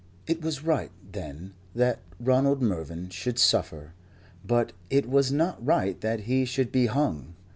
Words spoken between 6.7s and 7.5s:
be hung.